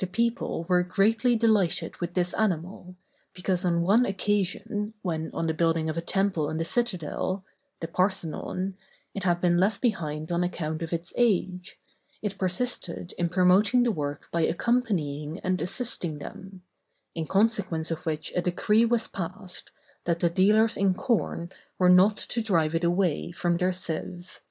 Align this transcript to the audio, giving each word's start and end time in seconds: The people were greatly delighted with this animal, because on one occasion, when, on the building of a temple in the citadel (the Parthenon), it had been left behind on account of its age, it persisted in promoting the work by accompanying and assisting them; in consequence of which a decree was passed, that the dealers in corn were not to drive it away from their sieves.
The 0.00 0.06
people 0.06 0.64
were 0.68 0.82
greatly 0.82 1.34
delighted 1.34 1.96
with 1.96 2.12
this 2.12 2.34
animal, 2.34 2.94
because 3.32 3.64
on 3.64 3.80
one 3.80 4.04
occasion, 4.04 4.92
when, 5.00 5.30
on 5.32 5.46
the 5.46 5.54
building 5.54 5.88
of 5.88 5.96
a 5.96 6.02
temple 6.02 6.50
in 6.50 6.58
the 6.58 6.64
citadel 6.66 7.42
(the 7.80 7.88
Parthenon), 7.88 8.76
it 9.14 9.24
had 9.24 9.40
been 9.40 9.56
left 9.56 9.80
behind 9.80 10.30
on 10.30 10.44
account 10.44 10.82
of 10.82 10.92
its 10.92 11.14
age, 11.16 11.78
it 12.20 12.36
persisted 12.36 13.14
in 13.16 13.30
promoting 13.30 13.82
the 13.84 13.90
work 13.90 14.28
by 14.30 14.42
accompanying 14.42 15.40
and 15.40 15.58
assisting 15.62 16.18
them; 16.18 16.60
in 17.14 17.26
consequence 17.26 17.90
of 17.90 18.04
which 18.04 18.30
a 18.36 18.42
decree 18.42 18.84
was 18.84 19.08
passed, 19.08 19.70
that 20.04 20.20
the 20.20 20.28
dealers 20.28 20.76
in 20.76 20.92
corn 20.92 21.50
were 21.78 21.88
not 21.88 22.18
to 22.18 22.42
drive 22.42 22.74
it 22.74 22.84
away 22.84 23.30
from 23.32 23.56
their 23.56 23.72
sieves. 23.72 24.42